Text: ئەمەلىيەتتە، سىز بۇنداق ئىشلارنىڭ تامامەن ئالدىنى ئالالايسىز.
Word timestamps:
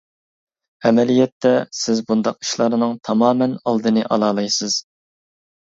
ئەمەلىيەتتە، 0.89 1.51
سىز 1.81 2.01
بۇنداق 2.09 2.41
ئىشلارنىڭ 2.43 2.97
تامامەن 3.11 3.55
ئالدىنى 3.61 4.09
ئالالايسىز. 4.11 4.83